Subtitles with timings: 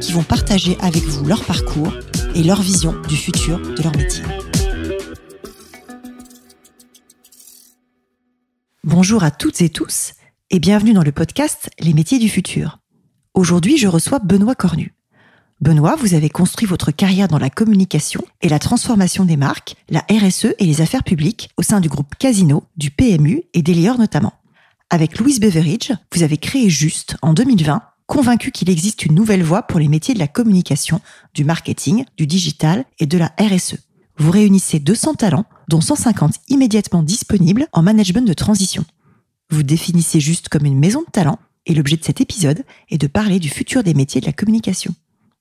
[0.00, 1.92] qui vont partager avec vous leur parcours
[2.34, 4.22] et leur vision du futur de leur métier.
[8.84, 10.12] Bonjour à toutes et tous
[10.50, 12.78] et bienvenue dans le podcast Les métiers du futur.
[13.34, 14.94] Aujourd'hui, je reçois Benoît Cornu.
[15.60, 20.04] Benoît, vous avez construit votre carrière dans la communication et la transformation des marques, la
[20.10, 24.34] RSE et les affaires publiques au sein du groupe Casino, du PMU et d'Elior notamment.
[24.90, 29.62] Avec Louise Beveridge, vous avez créé Juste en 2020 convaincu qu'il existe une nouvelle voie
[29.62, 31.00] pour les métiers de la communication,
[31.34, 33.76] du marketing, du digital et de la RSE.
[34.18, 38.84] Vous réunissez 200 talents, dont 150 immédiatement disponibles en management de transition.
[39.50, 43.06] Vous définissez juste comme une maison de talent et l'objet de cet épisode est de
[43.06, 44.94] parler du futur des métiers de la communication.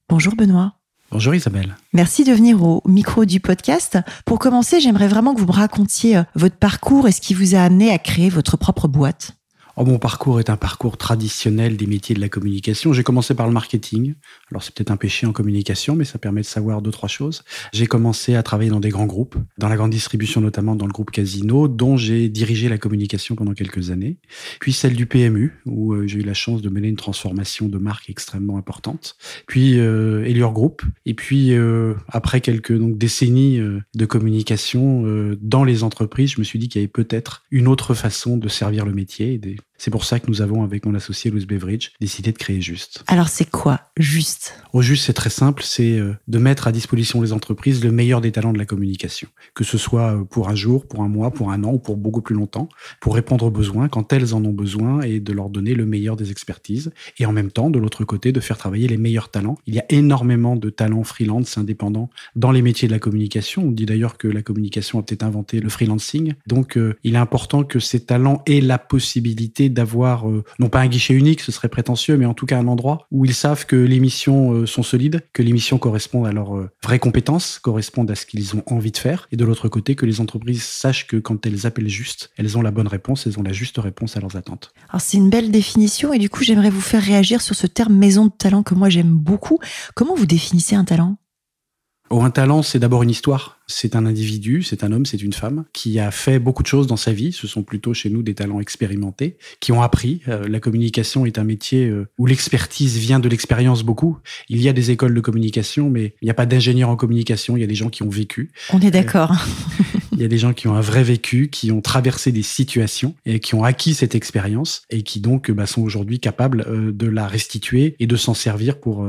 [0.09, 0.73] Bonjour Benoît.
[1.11, 1.75] Bonjour Isabelle.
[1.93, 3.99] Merci de venir au micro du podcast.
[4.25, 7.55] Pour commencer, j'aimerais vraiment que vous me racontiez euh, votre parcours et ce qui vous
[7.55, 9.33] a amené à créer votre propre boîte.
[9.77, 12.93] Oh, mon parcours est un parcours traditionnel des métiers de la communication.
[12.93, 14.15] J'ai commencé par le marketing.
[14.51, 17.43] Alors c'est peut-être un péché en communication, mais ça permet de savoir deux, trois choses.
[17.73, 20.91] J'ai commencé à travailler dans des grands groupes, dans la grande distribution notamment dans le
[20.91, 24.17] groupe Casino, dont j'ai dirigé la communication pendant quelques années.
[24.59, 27.77] Puis celle du PMU, où euh, j'ai eu la chance de mener une transformation de
[27.77, 29.17] marque extrêmement importante.
[29.47, 30.83] Puis euh, Group.
[31.05, 35.03] Et puis euh, après quelques décennies euh, de communication
[35.41, 38.47] dans les entreprises, je me suis dit qu'il y avait peut-être une autre façon de
[38.47, 39.39] servir le métier
[39.77, 43.03] c'est pour ça que nous avons, avec mon associé Louis Beveridge, décidé de créer Juste.
[43.07, 44.57] Alors c'est quoi Juste?
[44.73, 48.21] Au Juste, c'est très simple, c'est euh, de mettre à disposition des entreprises le meilleur
[48.21, 49.27] des talents de la communication.
[49.53, 51.97] Que ce soit euh, pour un jour, pour un mois, pour un an ou pour
[51.97, 52.69] beaucoup plus longtemps,
[52.99, 56.15] pour répondre aux besoins quand elles en ont besoin et de leur donner le meilleur
[56.15, 56.91] des expertises.
[57.17, 59.57] Et en même temps, de l'autre côté, de faire travailler les meilleurs talents.
[59.65, 63.63] Il y a énormément de talents freelance indépendants dans les métiers de la communication.
[63.63, 66.33] On dit d'ailleurs que la communication a peut-être inventé le freelancing.
[66.47, 70.81] Donc euh, il est important que ces talents aient la possibilité d'avoir, euh, non pas
[70.81, 73.65] un guichet unique, ce serait prétentieux, mais en tout cas un endroit où ils savent
[73.65, 77.59] que les missions euh, sont solides, que les missions correspondent à leurs euh, vraies compétences,
[77.59, 80.63] correspondent à ce qu'ils ont envie de faire, et de l'autre côté, que les entreprises
[80.63, 83.77] sachent que quand elles appellent juste, elles ont la bonne réponse, elles ont la juste
[83.77, 84.71] réponse à leurs attentes.
[84.89, 87.95] Alors c'est une belle définition, et du coup j'aimerais vous faire réagir sur ce terme
[87.95, 89.59] maison de talent que moi j'aime beaucoup.
[89.95, 91.17] Comment vous définissez un talent?
[92.23, 93.57] Un talent, c'est d'abord une histoire.
[93.67, 96.85] C'est un individu, c'est un homme, c'est une femme qui a fait beaucoup de choses
[96.85, 97.31] dans sa vie.
[97.31, 100.21] Ce sont plutôt chez nous des talents expérimentés qui ont appris.
[100.27, 104.19] Euh, la communication est un métier euh, où l'expertise vient de l'expérience beaucoup.
[104.49, 107.57] Il y a des écoles de communication, mais il n'y a pas d'ingénieurs en communication.
[107.57, 108.51] Il y a des gens qui ont vécu.
[108.71, 109.33] On est d'accord.
[110.11, 113.15] il y a des gens qui ont un vrai vécu, qui ont traversé des situations
[113.25, 117.07] et qui ont acquis cette expérience et qui donc bah, sont aujourd'hui capables euh, de
[117.07, 119.03] la restituer et de s'en servir pour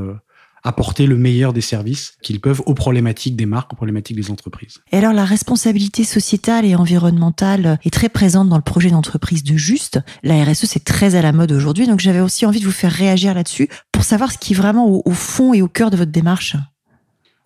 [0.66, 4.78] apporter le meilleur des services qu'ils peuvent aux problématiques des marques, aux problématiques des entreprises.
[4.92, 9.56] Et alors la responsabilité sociétale et environnementale est très présente dans le projet d'entreprise de
[9.56, 10.00] Juste.
[10.22, 12.92] La RSE c'est très à la mode aujourd'hui, donc j'avais aussi envie de vous faire
[12.92, 15.96] réagir là-dessus pour savoir ce qui est vraiment au, au fond et au cœur de
[15.96, 16.56] votre démarche.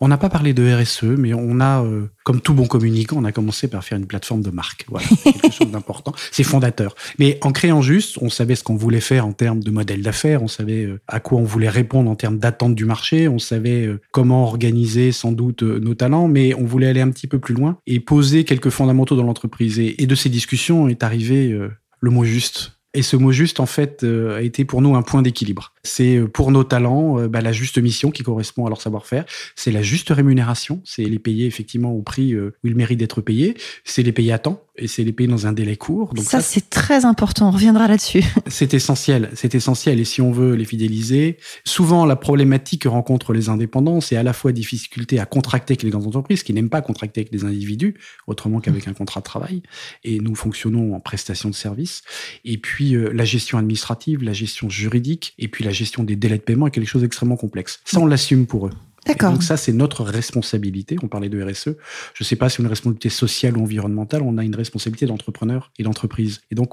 [0.03, 3.25] On n'a pas parlé de RSE, mais on a, euh, comme tout bon communicant, on
[3.25, 4.87] a commencé par faire une plateforme de marque.
[4.89, 6.15] Voilà, quelque chose d'important.
[6.33, 6.95] C'est fondateur.
[7.19, 10.43] Mais en créant juste, on savait ce qu'on voulait faire en termes de modèle d'affaires,
[10.43, 13.85] on savait euh, à quoi on voulait répondre en termes d'attente du marché, on savait
[13.85, 17.55] euh, comment organiser sans doute nos talents, mais on voulait aller un petit peu plus
[17.55, 19.79] loin et poser quelques fondamentaux dans l'entreprise.
[19.79, 21.57] Et, et, de ces discussions est arrivé
[22.01, 22.79] le mot juste.
[22.95, 25.73] Et ce mot juste, en fait, a été pour nous un point d'équilibre.
[25.83, 29.25] C'est euh, pour nos talents euh, bah, la juste mission qui correspond à leur savoir-faire.
[29.57, 30.83] C'est la juste rémunération.
[30.85, 33.57] C'est les payer effectivement au prix euh, où ils méritent d'être payés.
[33.85, 36.13] C'est les payer à temps et c'est les payer dans un délai court.
[36.15, 37.49] Donc ça, c'est très important.
[37.49, 38.23] On reviendra là-dessus.
[38.47, 39.31] C'est essentiel.
[39.35, 40.01] C'est essentiel.
[40.01, 44.23] Et si on veut les fidéliser, souvent la problématique que rencontrent les indépendants, c'est à
[44.23, 47.45] la fois difficulté à contracter avec les grandes entreprises qui n'aiment pas contracter avec des
[47.45, 47.95] individus
[48.27, 49.63] autrement qu'avec un contrat de travail.
[50.05, 52.03] Et nous fonctionnons en prestation de services.
[52.45, 56.39] Et puis la gestion administrative, la gestion juridique, et puis la la gestion des délais
[56.39, 57.81] de paiement est quelque chose d'extrêmement complexe.
[57.85, 58.73] Ça, on l'assume pour eux.
[59.07, 59.31] D'accord.
[59.33, 60.97] Donc ça, c'est notre responsabilité.
[61.01, 61.77] On parlait de RSE.
[62.15, 65.71] Je ne sais pas si une responsabilité sociale ou environnementale, on a une responsabilité d'entrepreneur
[65.79, 66.41] et d'entreprise.
[66.51, 66.73] Et donc,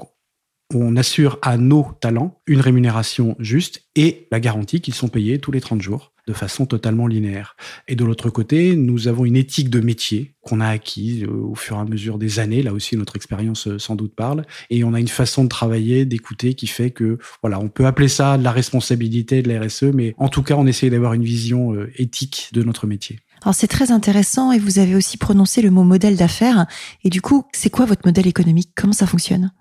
[0.74, 5.50] on assure à nos talents une rémunération juste et la garantie qu'ils sont payés tous
[5.50, 7.56] les 30 jours de façon totalement linéaire.
[7.88, 11.54] Et de l'autre côté, nous avons une éthique de métier qu'on a acquise euh, au
[11.54, 12.62] fur et à mesure des années.
[12.62, 14.44] Là aussi, notre expérience euh, sans doute parle.
[14.68, 18.08] Et on a une façon de travailler, d'écouter qui fait que, voilà, on peut appeler
[18.08, 21.24] ça de la responsabilité de la RSE, mais en tout cas, on essaie d'avoir une
[21.24, 23.20] vision euh, éthique de notre métier.
[23.42, 26.66] Alors c'est très intéressant et vous avez aussi prononcé le mot modèle d'affaires.
[27.04, 28.72] Et du coup, c'est quoi votre modèle économique?
[28.74, 29.52] Comment ça fonctionne?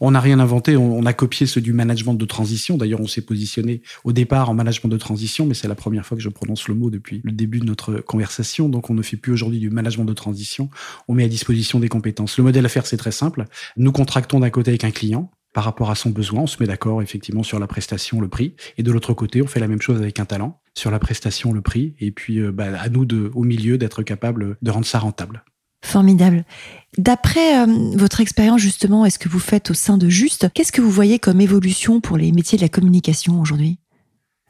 [0.00, 2.76] On n'a rien inventé, on, a copié ceux du management de transition.
[2.76, 6.16] D'ailleurs, on s'est positionné au départ en management de transition, mais c'est la première fois
[6.16, 8.68] que je prononce le mot depuis le début de notre conversation.
[8.68, 10.70] Donc, on ne fait plus aujourd'hui du management de transition.
[11.08, 12.36] On met à disposition des compétences.
[12.38, 13.44] Le modèle à faire, c'est très simple.
[13.76, 16.42] Nous contractons d'un côté avec un client par rapport à son besoin.
[16.42, 18.54] On se met d'accord effectivement sur la prestation, le prix.
[18.76, 21.52] Et de l'autre côté, on fait la même chose avec un talent sur la prestation,
[21.52, 21.94] le prix.
[21.98, 25.42] Et puis, euh, bah, à nous, de, au milieu, d'être capable de rendre ça rentable.
[25.82, 26.44] Formidable.
[26.96, 30.80] D'après euh, votre expérience justement, est-ce que vous faites au sein de Juste, qu'est-ce que
[30.80, 33.78] vous voyez comme évolution pour les métiers de la communication aujourd'hui?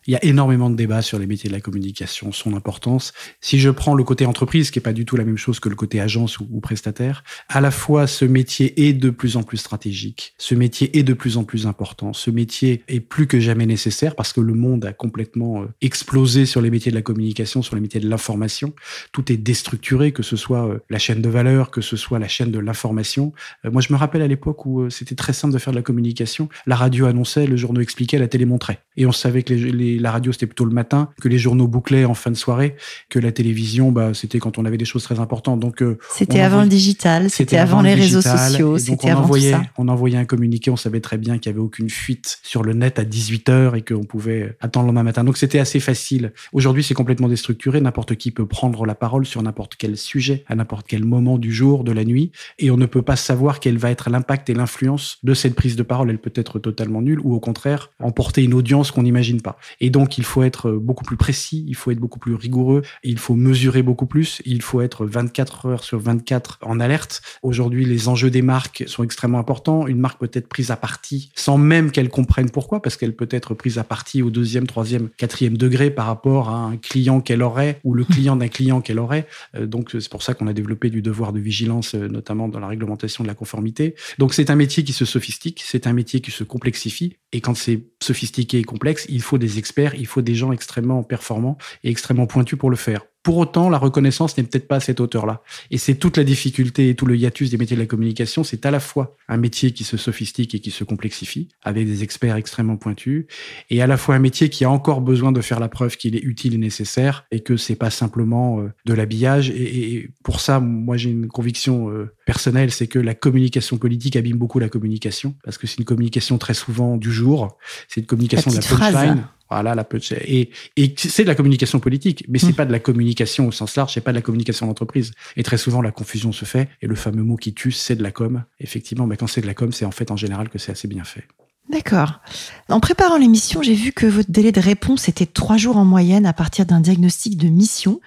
[0.08, 3.12] Il y a énormément de débats sur les métiers de la communication, son importance.
[3.43, 5.69] Si je prends le côté entreprise, qui est pas du tout la même chose que
[5.69, 9.58] le côté agence ou, prestataire, à la fois ce métier est de plus en plus
[9.58, 13.66] stratégique, ce métier est de plus en plus important, ce métier est plus que jamais
[13.66, 17.60] nécessaire parce que le monde a complètement euh, explosé sur les métiers de la communication,
[17.60, 18.72] sur les métiers de l'information.
[19.12, 22.28] Tout est déstructuré, que ce soit euh, la chaîne de valeur, que ce soit la
[22.28, 23.34] chaîne de l'information.
[23.66, 25.82] Euh, moi, je me rappelle à l'époque où c'était très simple de faire de la
[25.82, 26.49] communication.
[26.66, 28.81] La radio annonçait, le journaux expliquait, la télé montrait.
[28.96, 32.04] Et on savait que les la radio c'était plutôt le matin, que les journaux bouclaient
[32.04, 32.76] en fin de soirée,
[33.08, 35.60] que la télévision bah c'était quand on avait des choses très importantes.
[35.60, 39.58] Donc euh, c'était avant le digital, c'était avant, les réseaux sociaux, c'était avant envoyait, tout
[39.58, 39.66] ça.
[39.78, 42.72] On envoyait un communiqué, on savait très bien qu'il y avait aucune fuite sur le
[42.72, 45.24] net à 18 h et qu'on pouvait attendre le lendemain matin.
[45.24, 46.32] Donc c'était assez facile.
[46.52, 50.54] Aujourd'hui c'est complètement déstructuré, n'importe qui peut prendre la parole sur n'importe quel sujet à
[50.54, 53.78] n'importe quel moment du jour, de la nuit, et on ne peut pas savoir quel
[53.78, 56.10] va être l'impact et l'influence de cette prise de parole.
[56.10, 59.58] Elle peut être totalement nulle ou au contraire emporter une audience qu'on n'imagine pas.
[59.80, 63.19] Et donc, il faut être beaucoup plus précis, il faut être beaucoup plus rigoureux, il
[63.19, 67.22] faut mesurer beaucoup plus, il faut être 24 heures sur 24 en alerte.
[67.42, 69.86] Aujourd'hui, les enjeux des marques sont extrêmement importants.
[69.86, 73.28] Une marque peut être prise à partie sans même qu'elle comprenne pourquoi, parce qu'elle peut
[73.30, 77.42] être prise à partie au deuxième, troisième, quatrième degré par rapport à un client qu'elle
[77.42, 79.26] aurait ou le client d'un client qu'elle aurait.
[79.54, 82.60] Euh, donc, c'est pour ça qu'on a développé du devoir de vigilance, euh, notamment dans
[82.60, 83.94] la réglementation de la conformité.
[84.19, 87.16] Donc, c'est un métier qui se sophistique, c'est un métier qui se complexifie.
[87.32, 91.03] Et quand c'est sophistiqué et complexe, il faut des experts, il faut des gens extrêmement
[91.03, 93.03] performants et extrêmement pointus pour le faire.
[93.23, 95.43] Pour autant, la reconnaissance n'est peut-être pas à cette hauteur-là.
[95.70, 98.43] Et c'est toute la difficulté et tout le hiatus des métiers de la communication.
[98.43, 102.03] C'est à la fois un métier qui se sophistique et qui se complexifie, avec des
[102.03, 103.26] experts extrêmement pointus,
[103.69, 106.17] et à la fois un métier qui a encore besoin de faire la preuve qu'il
[106.17, 109.50] est utile et nécessaire, et que c'est pas simplement euh, de l'habillage.
[109.50, 114.38] Et, pour ça, moi, j'ai une conviction euh, personnelle, c'est que la communication politique abîme
[114.38, 117.59] beaucoup la communication, parce que c'est une communication très souvent du jour.
[117.88, 119.25] C'est une communication de la punchline.
[119.50, 119.86] Voilà, la
[120.26, 122.54] et, et c'est de la communication politique, mais c'est mmh.
[122.54, 125.12] pas de la communication au sens large, c'est pas de la communication d'entreprise.
[125.36, 126.68] Et très souvent, la confusion se fait.
[126.82, 128.44] Et le fameux mot qui tue, c'est de la com.
[128.60, 130.86] Effectivement, mais quand c'est de la com, c'est en fait en général que c'est assez
[130.86, 131.24] bien fait.
[131.70, 132.20] D'accord.
[132.68, 136.24] En préparant l'émission, j'ai vu que votre délai de réponse était trois jours en moyenne
[136.24, 138.00] à partir d'un diagnostic de mission.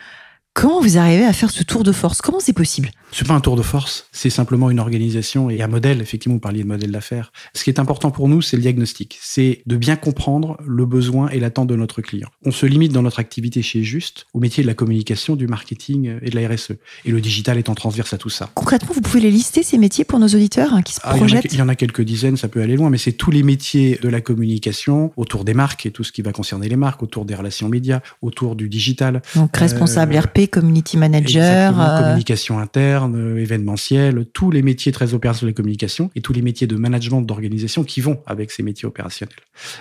[0.53, 2.21] Comment vous arrivez à faire ce tour de force?
[2.21, 2.91] Comment c'est possible?
[3.13, 6.01] C'est pas un tour de force, c'est simplement une organisation et un modèle.
[6.01, 7.31] Effectivement, vous parliez de modèle d'affaires.
[7.53, 9.17] Ce qui est important pour nous, c'est le diagnostic.
[9.21, 12.29] C'est de bien comprendre le besoin et l'attente de notre client.
[12.45, 16.17] On se limite dans notre activité chez Juste au métier de la communication, du marketing
[16.21, 16.73] et de la RSE.
[17.03, 18.49] Et le digital étant transverse à tout ça.
[18.53, 21.49] Concrètement, vous pouvez les lister, ces métiers, pour nos auditeurs hein, qui se projettent ah,
[21.51, 23.99] il, y en a, quelques dizaines, ça peut aller loin, mais c'est tous les métiers
[24.01, 27.25] de la communication autour des marques et tout ce qui va concerner les marques, autour
[27.25, 29.21] des relations médias, autour du digital.
[29.35, 31.79] Donc responsable euh, RP community manager.
[31.79, 36.33] Euh, communication interne, euh, événementiel, tous les métiers très opérationnels de la communication et tous
[36.33, 39.35] les métiers de management d'organisation qui vont avec ces métiers opérationnels.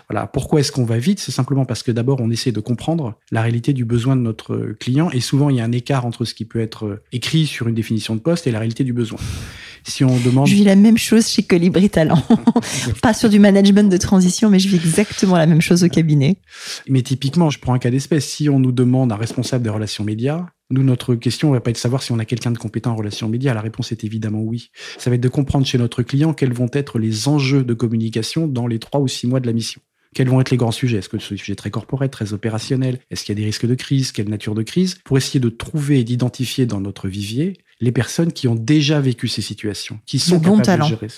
[0.08, 0.26] Voilà.
[0.26, 1.20] Pourquoi est-ce qu'on va vite?
[1.20, 4.74] C'est simplement parce que d'abord, on essaie de comprendre la réalité du besoin de notre
[4.78, 7.46] client et souvent, il y a un écart entre ce qui peut être euh, écrit
[7.46, 9.18] sur une définition de poste et la réalité du besoin.
[9.84, 10.46] Si on demande...
[10.46, 12.22] Je vis la même chose chez Colibri Talent.
[13.02, 16.36] Pas sur du management de transition, mais je vis exactement la même chose au cabinet.
[16.88, 18.26] Mais typiquement, je prends un cas d'espèce.
[18.26, 21.76] Si on nous demande un responsable des relations médias, nous, notre question va pas être
[21.76, 23.54] de savoir si on a quelqu'un de compétent en relations médias.
[23.54, 24.70] La réponse est évidemment oui.
[24.98, 28.46] Ça va être de comprendre chez notre client quels vont être les enjeux de communication
[28.46, 29.80] dans les trois ou six mois de la mission.
[30.14, 30.98] Quels vont être les grands sujets?
[30.98, 32.98] Est-ce que ce sujet très corporel, très opérationnel?
[33.10, 34.10] Est-ce qu'il y a des risques de crise?
[34.10, 34.98] Quelle nature de crise?
[35.04, 39.26] Pour essayer de trouver et d'identifier dans notre vivier les personnes qui ont déjà vécu
[39.28, 40.84] ces situations, qui sont le capables talent.
[40.84, 41.08] de gérer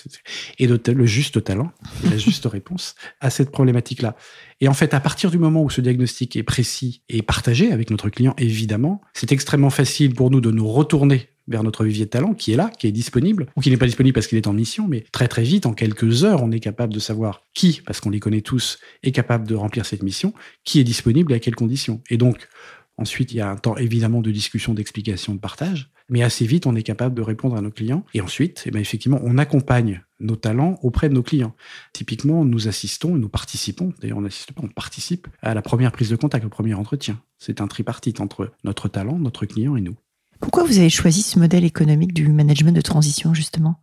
[0.59, 1.71] et de, le juste talent
[2.05, 4.15] et la juste réponse à cette problématique-là.
[4.61, 7.89] Et en fait, à partir du moment où ce diagnostic est précis et partagé avec
[7.89, 12.09] notre client, évidemment, c'est extrêmement facile pour nous de nous retourner vers notre vivier de
[12.09, 14.47] talent qui est là, qui est disponible, ou qui n'est pas disponible parce qu'il est
[14.47, 17.81] en mission, mais très très vite, en quelques heures, on est capable de savoir qui,
[17.85, 21.35] parce qu'on les connaît tous, est capable de remplir cette mission, qui est disponible et
[21.35, 22.01] à quelles conditions.
[22.09, 22.47] Et donc,
[22.97, 26.65] ensuite, il y a un temps évidemment de discussion, d'explication, de partage, mais assez vite,
[26.65, 28.05] on est capable de répondre à nos clients.
[28.13, 31.55] Et ensuite, eh bien, effectivement, on accompagne nos talents auprès de nos clients.
[31.93, 36.09] Typiquement, nous assistons, nous participons, d'ailleurs on n'assiste pas, on participe à la première prise
[36.09, 37.21] de contact, au premier entretien.
[37.39, 39.95] C'est un tripartite entre notre talent, notre client et nous.
[40.39, 43.79] Pourquoi vous avez choisi ce modèle économique du management de transition, justement?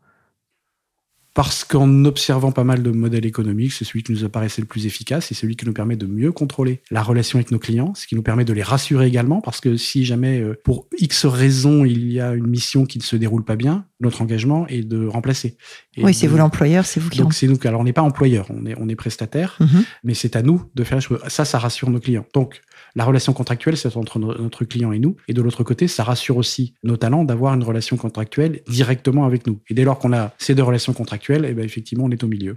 [1.35, 4.87] Parce qu'en observant pas mal de modèles économiques, c'est celui qui nous apparaissait le plus
[4.87, 8.07] efficace et celui qui nous permet de mieux contrôler la relation avec nos clients, ce
[8.07, 11.85] qui nous permet de les rassurer également, parce que si jamais, euh, pour X raisons,
[11.85, 15.07] il y a une mission qui ne se déroule pas bien, notre engagement est de
[15.07, 15.57] remplacer.
[15.99, 17.19] oui, c'est vous l'employeur, c'est vous qui.
[17.19, 17.59] Donc c'est nous.
[17.65, 19.85] Alors on n'est pas employeur, on est on est prestataire, mhm.
[20.05, 21.21] mais c'est à nous de faire les choses.
[21.29, 22.25] Ça, ça rassure nos clients.
[22.35, 22.63] Donc
[22.97, 25.17] la relation contractuelle, c'est entre notre client et nous.
[25.29, 29.47] Et de l'autre côté, ça rassure aussi nos talents d'avoir une relation contractuelle directement avec
[29.47, 29.61] nous.
[29.69, 32.29] Et dès lors qu'on a ces deux relations contractuelles, eh ben effectivement, on est au
[32.29, 32.57] milieu.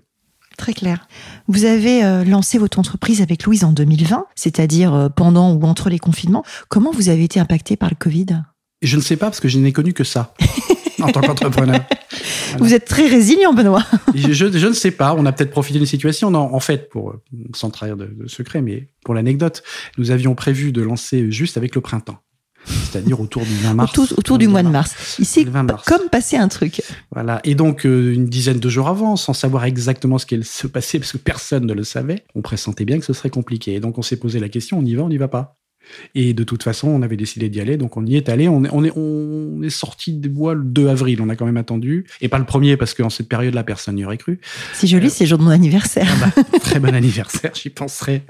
[0.57, 1.07] Très clair.
[1.47, 5.89] Vous avez euh, lancé votre entreprise avec Louise en 2020, c'est-à-dire euh, pendant ou entre
[5.89, 6.43] les confinements.
[6.69, 8.43] Comment vous avez été impacté par le Covid?
[8.81, 10.33] Je ne sais pas parce que je n'ai connu que ça.
[11.01, 11.81] en tant qu'entrepreneur.
[12.59, 13.83] Vous êtes très résilient, Benoît.
[14.15, 15.15] je, ne sais pas.
[15.17, 16.31] On a peut-être profité d'une situation.
[16.31, 17.21] Non, en fait, pour euh,
[17.55, 19.63] sans trahir de, secret, mais pour l'anecdote,
[19.97, 22.19] nous avions prévu de lancer juste avec le printemps
[22.65, 23.97] c'est-à-dire autour du 20 mars.
[24.17, 25.19] Autour, du mois de mars.
[25.19, 25.45] Ici,
[25.85, 26.81] comme passer un truc.
[27.11, 27.41] Voilà.
[27.43, 30.97] Et donc, euh, une dizaine de jours avant, sans savoir exactement ce qui se passer,
[30.97, 33.73] parce que personne ne le savait, on pressentait bien que ce serait compliqué.
[33.73, 35.57] Et donc, on s'est posé la question, on y va, on n'y va pas
[36.15, 38.47] et de toute façon, on avait décidé d'y aller, donc on y est allé.
[38.47, 41.45] On est, on est, on est sorti des bois le 2 avril, on a quand
[41.45, 42.05] même attendu.
[42.21, 44.39] Et pas le premier, parce qu'en cette période-là, personne n'y aurait cru.
[44.73, 46.07] Si joli, euh, c'est le jour de mon anniversaire.
[46.09, 48.23] Ah bah, très bon anniversaire, j'y penserai.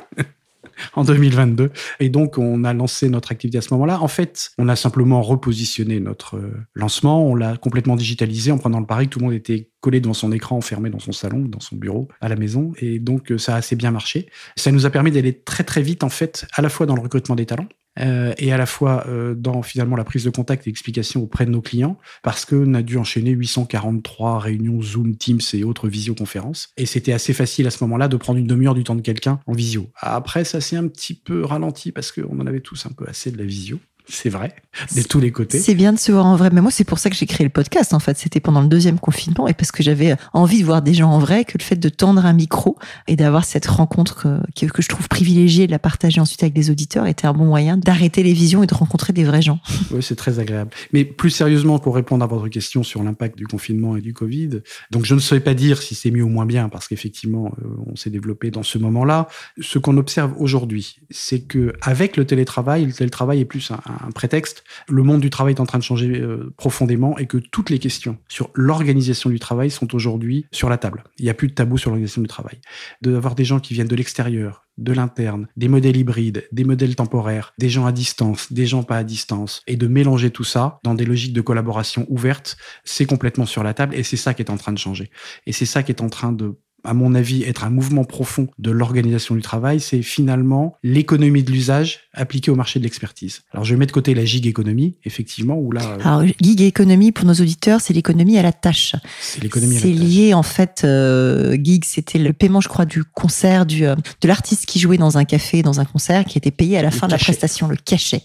[0.94, 1.72] En 2022.
[2.00, 4.02] Et donc, on a lancé notre activité à ce moment-là.
[4.02, 7.26] En fait, on a simplement repositionné notre euh, lancement.
[7.26, 10.14] On l'a complètement digitalisé en prenant le pari que tout le monde était collé devant
[10.14, 12.72] son écran, enfermé dans son salon, dans son bureau, à la maison.
[12.80, 14.28] Et donc, euh, ça a assez bien marché.
[14.56, 17.02] Ça nous a permis d'aller très, très vite, en fait, à la fois dans le
[17.02, 17.68] recrutement des talents,
[18.00, 21.46] euh, et à la fois euh, dans finalement la prise de contact et l'explication auprès
[21.46, 26.70] de nos clients, parce qu'on a dû enchaîner 843 réunions Zoom, Teams et autres visioconférences.
[26.78, 29.40] Et c'était assez facile à ce moment-là de prendre une demi-heure du temps de quelqu'un
[29.46, 29.90] en visio.
[29.98, 33.32] Après, ça s'est un petit peu ralenti parce qu'on en avait tous un peu assez
[33.32, 33.80] de la visio.
[34.08, 34.54] C'est vrai,
[34.96, 35.60] de tous les côtés.
[35.60, 36.50] C'est bien de se voir en vrai.
[36.52, 38.18] Mais moi, c'est pour ça que j'ai créé le podcast, en fait.
[38.18, 41.20] C'était pendant le deuxième confinement et parce que j'avais envie de voir des gens en
[41.20, 44.90] vrai, que le fait de tendre un micro et d'avoir cette rencontre que, que, je
[44.90, 48.34] trouve privilégiée, de la partager ensuite avec des auditeurs, était un bon moyen d'arrêter les
[48.34, 49.60] visions et de rencontrer des vrais gens.
[49.92, 50.72] Oui, c'est très agréable.
[50.92, 54.62] Mais plus sérieusement, pour répondre à votre question sur l'impact du confinement et du Covid,
[54.90, 57.68] donc je ne saurais pas dire si c'est mieux ou moins bien parce qu'effectivement, euh,
[57.86, 59.28] on s'est développé dans ce moment-là.
[59.62, 64.12] Ce qu'on observe aujourd'hui, c'est que avec le télétravail, le télétravail est plus un un
[64.12, 64.64] prétexte.
[64.88, 67.80] Le monde du travail est en train de changer euh, profondément et que toutes les
[67.80, 71.04] questions sur l'organisation du travail sont aujourd'hui sur la table.
[71.18, 72.60] Il n'y a plus de tabou sur l'organisation du travail.
[73.02, 77.54] D'avoir des gens qui viennent de l'extérieur, de l'interne, des modèles hybrides, des modèles temporaires,
[77.60, 80.96] des gens à distance, des gens pas à distance, et de mélanger tout ça dans
[80.96, 84.50] des logiques de collaboration ouvertes, c'est complètement sur la table et c'est ça qui est
[84.50, 85.12] en train de changer.
[85.46, 88.48] Et c'est ça qui est en train de à mon avis, être un mouvement profond
[88.60, 93.42] de l'organisation du travail, c'est finalement l'économie de l'usage appliquée au marché de l'expertise.
[93.52, 95.82] Alors, je vais mettre de côté la gig économie, effectivement, où là.
[95.84, 98.96] Euh, Alors, gig économie, pour nos auditeurs, c'est l'économie à la tâche.
[99.22, 99.92] C'est l'économie à la tâche.
[99.92, 103.96] C'est lié, en fait, euh, gig, c'était le paiement, je crois, du concert, du, euh,
[104.22, 106.92] de l'artiste qui jouait dans un café, dans un concert, qui était payé à la
[106.92, 108.24] fin de la prestation, le cachet.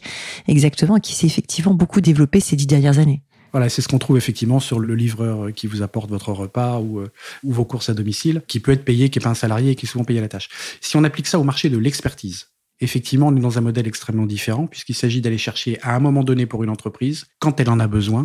[0.48, 3.22] Exactement, qui s'est effectivement beaucoup développé ces dix dernières années.
[3.52, 7.00] Voilà, c'est ce qu'on trouve effectivement sur le livreur qui vous apporte votre repas ou,
[7.00, 7.10] euh,
[7.42, 9.86] vos courses à domicile, qui peut être payé, qui n'est pas un salarié et qui
[9.86, 10.48] est souvent payé à la tâche.
[10.80, 12.48] Si on applique ça au marché de l'expertise,
[12.80, 16.24] effectivement, on est dans un modèle extrêmement différent, puisqu'il s'agit d'aller chercher à un moment
[16.24, 18.24] donné pour une entreprise, quand elle en a besoin,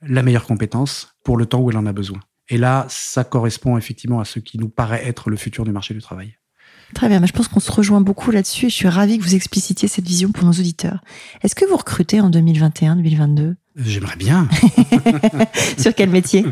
[0.00, 2.20] la meilleure compétence pour le temps où elle en a besoin.
[2.48, 5.94] Et là, ça correspond effectivement à ce qui nous paraît être le futur du marché
[5.94, 6.36] du travail.
[6.94, 9.34] Très bien, je pense qu'on se rejoint beaucoup là-dessus et je suis ravie que vous
[9.34, 11.02] explicitiez cette vision pour nos auditeurs.
[11.42, 14.48] Est-ce que vous recrutez en 2021-2022 J'aimerais bien.
[15.78, 16.44] Sur quel métier?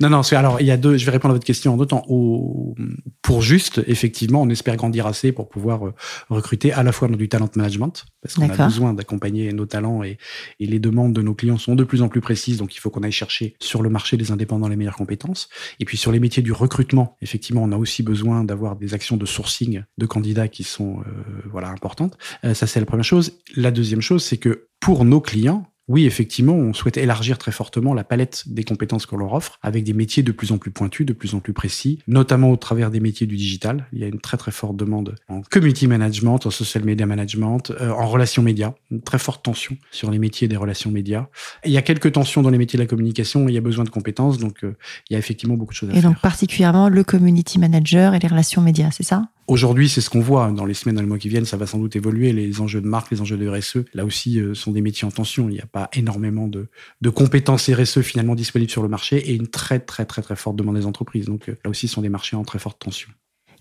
[0.00, 0.20] Non, non.
[0.32, 0.98] Alors, il y a deux.
[0.98, 2.04] Je vais répondre à votre question en deux temps.
[2.08, 2.74] Au,
[3.22, 5.94] pour juste, effectivement, on espère grandir assez pour pouvoir euh,
[6.28, 10.02] recruter à la fois dans du talent management, parce qu'on a besoin d'accompagner nos talents
[10.02, 10.18] et,
[10.60, 12.58] et, les demandes de nos clients sont de plus en plus précises.
[12.58, 15.48] Donc, il faut qu'on aille chercher sur le marché des indépendants les meilleures compétences.
[15.80, 19.16] Et puis, sur les métiers du recrutement, effectivement, on a aussi besoin d'avoir des actions
[19.16, 21.04] de sourcing de candidats qui sont, euh,
[21.50, 22.18] voilà, importantes.
[22.44, 23.38] Euh, ça, c'est la première chose.
[23.56, 27.94] La deuxième chose, c'est que pour nos clients, oui, effectivement, on souhaite élargir très fortement
[27.94, 31.06] la palette des compétences qu'on leur offre avec des métiers de plus en plus pointus,
[31.06, 33.86] de plus en plus précis, notamment au travers des métiers du digital.
[33.92, 37.70] Il y a une très très forte demande en community management, en social media management,
[37.70, 41.26] euh, en relations médias, une très forte tension sur les métiers des relations médias.
[41.64, 43.84] il y a quelques tensions dans les métiers de la communication, il y a besoin
[43.84, 44.76] de compétences, donc euh,
[45.08, 46.00] il y a effectivement beaucoup de choses à faire.
[46.00, 49.28] Et donc particulièrement le community manager et les relations médias, c'est ça?
[49.48, 50.52] Aujourd'hui, c'est ce qu'on voit.
[50.52, 52.34] Dans les semaines, dans les mois qui viennent, ça va sans doute évoluer.
[52.34, 55.10] Les enjeux de marque, les enjeux de RSE, là aussi, euh, sont des métiers en
[55.10, 55.48] tension.
[55.48, 56.68] Il n'y a pas énormément de,
[57.00, 60.56] de, compétences RSE finalement disponibles sur le marché et une très, très, très, très forte
[60.56, 61.24] demande des entreprises.
[61.24, 63.08] Donc euh, là aussi, ce sont des marchés en très forte tension.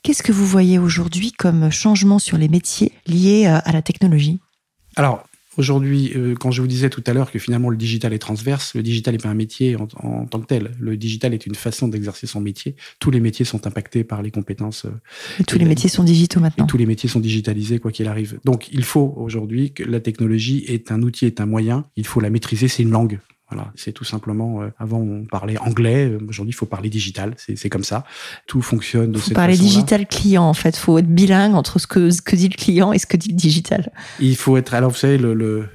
[0.03, 4.39] Qu'est-ce que vous voyez aujourd'hui comme changement sur les métiers liés euh, à la technologie?
[4.97, 5.23] Alors,
[5.57, 8.75] Aujourd'hui, euh, quand je vous disais tout à l'heure que finalement le digital est transverse,
[8.75, 9.87] le digital n'est pas un métier en,
[10.25, 10.71] tant que tel.
[10.79, 12.75] Le digital est une façon d'exercer son métier.
[12.99, 14.85] Tous les métiers sont impactés par les compétences.
[14.85, 14.91] Euh,
[15.39, 16.67] et tous les métiers sont digitaux maintenant.
[16.67, 18.39] tous les métiers sont digitalisés, quoi qu'il arrive.
[18.45, 21.85] Donc, il faut aujourd'hui que la technologie est un outil, est un moyen.
[21.95, 23.19] Il faut la maîtriser, c'est une langue.
[23.49, 24.61] Voilà, c'est tout simplement.
[24.61, 26.09] Euh, avant, on parlait anglais.
[26.09, 27.33] Euh, aujourd'hui, il faut parler digital.
[27.37, 28.03] C'est comme ça.
[28.45, 30.43] Tout fonctionne de faut cette parler digital client.
[30.43, 33.07] En fait, faut être bilingue entre ce que ce que dit le client et ce
[33.07, 33.91] que dit le digital.
[34.19, 34.73] Il faut être.
[34.73, 35.69] Alors, vous savez, le, le,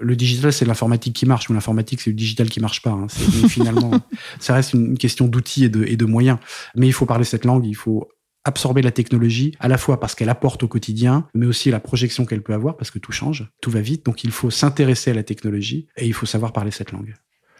[0.00, 2.90] le digital, c'est l'informatique qui marche, ou l'informatique, c'est le digital qui marche pas.
[2.90, 3.06] Hein.
[3.08, 3.92] Finalement,
[4.40, 6.38] ça reste une question d'outils et de, et de moyens.
[6.74, 7.64] Mais il faut parler cette langue.
[7.66, 8.08] Il faut
[8.44, 12.24] absorber la technologie, à la fois parce qu'elle apporte au quotidien, mais aussi la projection
[12.24, 14.04] qu'elle peut avoir, parce que tout change, tout va vite.
[14.04, 17.14] Donc il faut s'intéresser à la technologie et il faut savoir parler cette langue.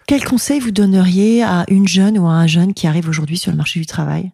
[0.06, 3.50] Quel conseil vous donneriez à une jeune ou à un jeune qui arrive aujourd'hui sur
[3.52, 4.32] le marché du travail?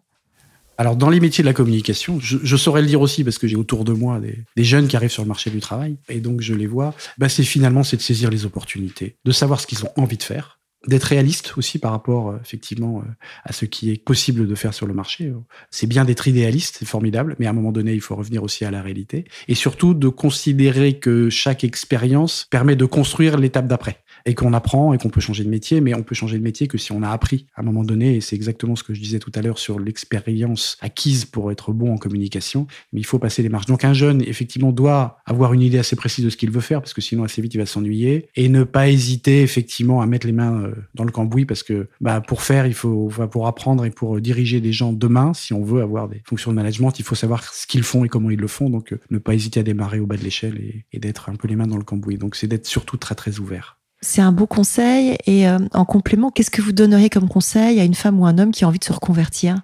[0.79, 3.57] Alors, dans les métiers de la communication, je, saurais le dire aussi parce que j'ai
[3.57, 4.21] autour de moi
[4.55, 6.95] des, jeunes qui arrivent sur le marché du travail et donc je les vois.
[7.17, 10.23] Bah, c'est finalement c'est de saisir les opportunités, de savoir ce qu'ils ont envie de
[10.23, 13.11] faire, d'être réaliste aussi par rapport euh, effectivement euh,
[13.43, 15.31] à ce qui est possible de faire sur le marché.
[15.71, 18.65] C'est bien d'être idéaliste, c'est formidable, mais à un moment donné, il faut revenir aussi
[18.65, 23.97] à la réalité et surtout de considérer que chaque expérience permet de construire l'étape d'après
[24.25, 26.67] et qu'on apprend et qu'on peut changer de métier, mais on peut changer de métier
[26.67, 29.01] que si on a appris à un moment donné, et c'est exactement ce que je
[29.01, 33.19] disais tout à l'heure sur l'expérience acquise pour être bon en communication, mais il faut
[33.19, 33.65] passer les marches.
[33.65, 36.81] Donc un jeune, effectivement, doit avoir une idée assez précise de ce qu'il veut faire,
[36.81, 40.27] parce que sinon assez vite il va s'ennuyer, et ne pas hésiter effectivement à mettre
[40.27, 43.85] les mains euh, dans le cambouis, parce que bah, pour faire, il faut, pour apprendre
[43.85, 47.05] et pour diriger des gens demain, si on veut avoir des fonctions de management, il
[47.05, 49.59] faut savoir ce qu'ils font et comment ils le font, donc euh, ne pas hésiter
[49.59, 51.83] à démarrer au bas de l'échelle et, et d'être un peu les mains dans le
[51.83, 52.17] cambouis.
[52.17, 53.78] Donc c'est d'être surtout très très ouvert.
[54.01, 55.17] C'est un beau conseil.
[55.25, 58.37] Et euh, en complément, qu'est-ce que vous donneriez comme conseil à une femme ou un
[58.37, 59.61] homme qui a envie de se reconvertir?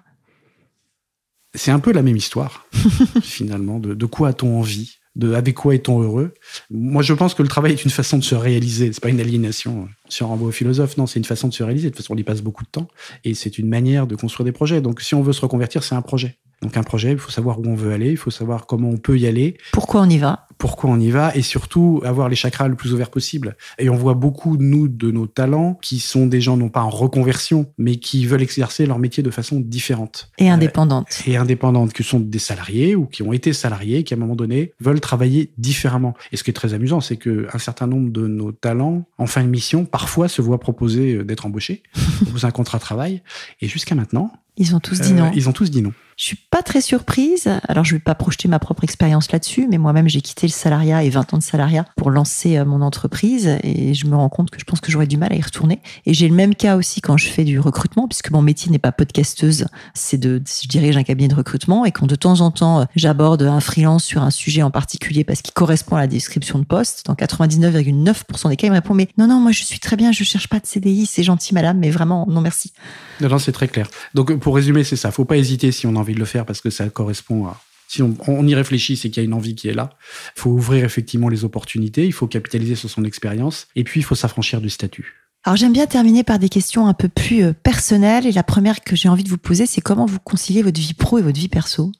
[1.54, 2.66] C'est un peu la même histoire,
[3.22, 3.78] finalement.
[3.78, 4.98] De, quoi a-t-on envie?
[5.14, 6.34] De, Avec quoi est-on heureux?
[6.70, 8.92] Moi, je pense que le travail est une façon de se réaliser.
[8.92, 10.98] C'est pas une aliénation si on renvoie au philosophe.
[10.98, 11.88] Non, c'est une façon de se réaliser.
[11.88, 12.88] De toute façon, on y passe beaucoup de temps.
[13.24, 14.82] Et c'est une manière de construire des projets.
[14.82, 16.36] Donc, si on veut se reconvertir, c'est un projet.
[16.62, 18.96] Donc un projet, il faut savoir où on veut aller, il faut savoir comment on
[18.96, 19.58] peut y aller.
[19.72, 20.46] Pourquoi on y va?
[20.58, 21.36] Pourquoi on y va?
[21.36, 23.56] Et surtout avoir les chakras le plus ouverts possible.
[23.78, 26.88] Et on voit beaucoup, nous, de nos talents qui sont des gens non pas en
[26.88, 30.30] reconversion, mais qui veulent exercer leur métier de façon différente.
[30.38, 31.08] Et indépendante.
[31.26, 34.20] Euh, et indépendante, qui sont des salariés ou qui ont été salariés, qui à un
[34.20, 36.14] moment donné veulent travailler différemment.
[36.32, 39.42] Et ce qui est très amusant, c'est qu'un certain nombre de nos talents, en fin
[39.42, 41.82] de mission, parfois se voient proposer d'être embauchés,
[42.22, 43.22] proposer un contrat de travail.
[43.60, 45.26] Et jusqu'à maintenant, ils ont tous dit non.
[45.26, 45.92] Euh, ils ont tous dit non.
[46.16, 47.46] Je suis pas très surprise.
[47.68, 51.04] Alors, je vais pas projeter ma propre expérience là-dessus, mais moi-même, j'ai quitté le salariat
[51.04, 54.48] et 20 ans de salariat pour lancer euh, mon entreprise et je me rends compte
[54.48, 55.80] que je pense que j'aurais du mal à y retourner.
[56.06, 58.78] Et j'ai le même cas aussi quand je fais du recrutement, puisque mon métier n'est
[58.78, 62.50] pas podcasteuse, c'est de, je dirige un cabinet de recrutement et quand de temps en
[62.50, 66.06] temps, euh, j'aborde un freelance sur un sujet en particulier parce qu'il correspond à la
[66.06, 69.64] description de poste, dans 99,9% des cas, il me répond, mais non, non, moi, je
[69.64, 72.72] suis très bien, je cherche pas de CDI, c'est gentil, madame, mais vraiment, non, merci.
[73.20, 73.88] Non, non, c'est très clair.
[74.14, 75.10] Donc, pour résumer, c'est ça.
[75.10, 77.60] Faut pas hésiter si on a envie de le faire parce que ça correspond à.
[77.88, 79.90] Si on, y réfléchit, c'est qu'il y a une envie qui est là.
[80.36, 84.02] Il faut ouvrir effectivement les opportunités, il faut capitaliser sur son expérience, et puis il
[84.02, 85.14] faut s'affranchir du statut.
[85.44, 88.80] Alors j'aime bien terminer par des questions un peu plus euh, personnelles, et la première
[88.80, 91.38] que j'ai envie de vous poser, c'est comment vous conciliez votre vie pro et votre
[91.38, 91.92] vie perso?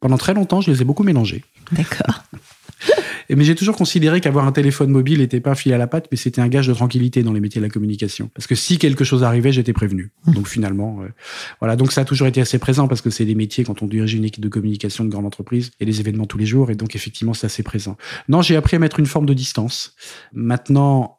[0.00, 1.44] Pendant très longtemps, je les ai beaucoup mélangés.
[1.72, 2.22] D'accord.
[3.36, 6.08] Mais j'ai toujours considéré qu'avoir un téléphone mobile n'était pas un fil à la patte,
[6.10, 8.30] mais c'était un gage de tranquillité dans les métiers de la communication.
[8.34, 10.12] Parce que si quelque chose arrivait, j'étais prévenu.
[10.26, 10.32] Mmh.
[10.32, 11.08] Donc finalement, euh,
[11.60, 11.76] voilà.
[11.76, 14.14] Donc ça a toujours été assez présent parce que c'est des métiers quand on dirige
[14.14, 16.70] une équipe de communication de grande entreprise et des événements tous les jours.
[16.70, 17.96] Et donc effectivement, c'est assez présent.
[18.28, 19.94] Non, j'ai appris à mettre une forme de distance.
[20.32, 21.18] Maintenant,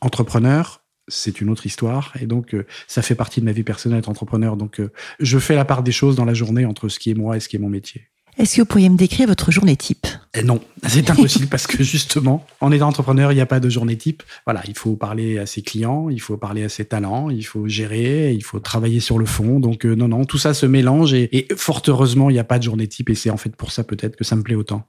[0.00, 2.12] entrepreneur, c'est une autre histoire.
[2.20, 4.56] Et donc, euh, ça fait partie de ma vie personnelle d'être entrepreneur.
[4.56, 7.14] Donc, euh, je fais la part des choses dans la journée entre ce qui est
[7.14, 8.09] moi et ce qui est mon métier.
[8.38, 10.06] Est-ce que vous pourriez me décrire votre journée type?
[10.34, 13.68] Eh Non, c'est impossible parce que justement, en étant entrepreneur, il n'y a pas de
[13.68, 14.22] journée type.
[14.46, 17.68] Voilà, il faut parler à ses clients, il faut parler à ses talents, il faut
[17.68, 19.60] gérer, il faut travailler sur le fond.
[19.60, 22.44] Donc euh, non, non, tout ça se mélange et, et fort heureusement, il n'y a
[22.44, 24.54] pas de journée type et c'est en fait pour ça peut-être que ça me plaît
[24.54, 24.86] autant.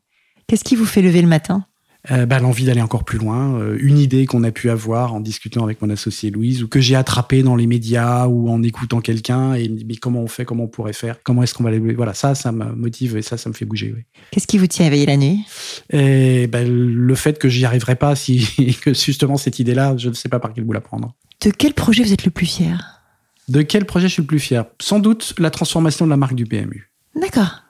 [0.47, 1.65] Qu'est-ce qui vous fait lever le matin?
[2.09, 5.19] Euh, bah, l'envie d'aller encore plus loin, euh, une idée qu'on a pu avoir en
[5.19, 9.01] discutant avec mon associé Louise ou que j'ai attrapé dans les médias ou en écoutant
[9.01, 11.63] quelqu'un et me dit mais comment on fait, comment on pourrait faire, comment est-ce qu'on
[11.63, 13.93] va aller, voilà ça, ça me motive et ça, ça me fait bouger.
[13.95, 14.01] Oui.
[14.31, 15.45] Qu'est-ce qui vous tient éveillé la nuit?
[15.91, 18.47] Et, bah, Le fait que j'y arriverai pas si
[18.81, 21.13] que justement cette idée-là, je ne sais pas par quel bout la prendre.
[21.45, 23.03] De quel projet vous êtes le plus fier?
[23.47, 24.65] De quel projet je suis le plus fier?
[24.81, 26.89] Sans doute la transformation de la marque du PMU.
[27.19, 27.61] D'accord.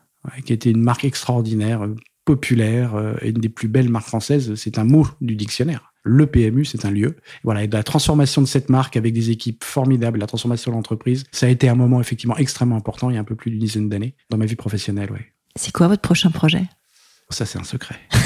[0.46, 1.86] qui était une marque extraordinaire,
[2.26, 4.54] populaire, euh, et une des plus belles marques françaises.
[4.56, 5.94] C'est un mot du dictionnaire.
[6.04, 7.18] Le PMU, c'est un lieu.
[7.44, 11.26] Voilà, et la transformation de cette marque avec des équipes formidables, la transformation de l'entreprise,
[11.32, 13.60] ça a été un moment effectivement extrêmement important il y a un peu plus d'une
[13.60, 15.12] dizaine d'années dans ma vie professionnelle.
[15.12, 15.32] Ouais.
[15.56, 16.64] C'est quoi votre prochain projet?
[17.30, 18.00] Ça, c'est un secret.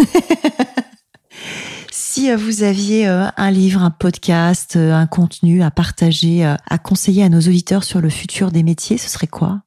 [1.92, 7.24] si euh, vous aviez euh, un livre, un podcast, un contenu à partager, à conseiller
[7.24, 9.65] à nos auditeurs sur le futur des métiers, ce serait quoi?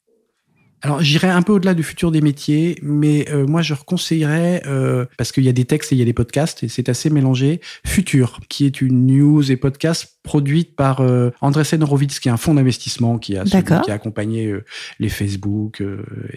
[0.83, 5.07] Alors j'irai un peu au-delà du futur des métiers, mais euh, moi je reconseillerais, euh,
[5.17, 7.11] parce qu'il y a des textes et il y a des podcasts, et c'est assez
[7.11, 12.33] mélangé, Futur, qui est une news et podcast produite par euh, Andresen Horowitz, qui est
[12.33, 14.65] un fonds d'investissement qui a, qui a accompagné euh,
[14.99, 15.83] les Facebook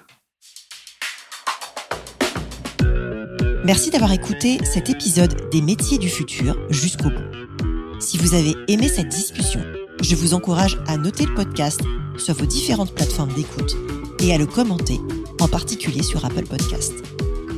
[3.65, 8.00] Merci d'avoir écouté cet épisode des métiers du futur jusqu'au bout.
[8.00, 9.60] Si vous avez aimé cette discussion,
[10.02, 11.82] je vous encourage à noter le podcast
[12.17, 13.76] sur vos différentes plateformes d'écoute
[14.19, 15.00] et à le commenter,
[15.39, 16.93] en particulier sur Apple Podcast.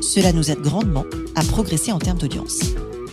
[0.01, 2.59] Cela nous aide grandement à progresser en termes d'audience.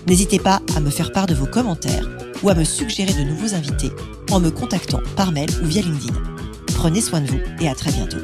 [0.06, 2.08] N'hésitez pas à me faire part de vos commentaires
[2.42, 3.90] ou à me suggérer de nouveaux invités
[4.30, 6.14] en me contactant par mail ou via LinkedIn.
[6.74, 8.18] Prenez soin de vous et à très bientôt.